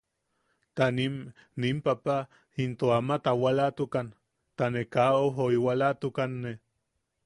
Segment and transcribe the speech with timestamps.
[0.75, 1.15] Ta nim,
[1.61, 2.17] nim papa
[2.63, 4.07] into ama tawalatukan
[4.57, 6.51] ta ne kaa au joiwalatukanne.